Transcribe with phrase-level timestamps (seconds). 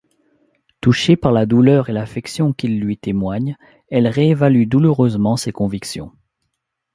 [0.79, 3.55] Touchée par leur douleur et l'affection qu'ils lui témoignent,
[3.91, 6.11] elle réévalue douloureusement ses convictions.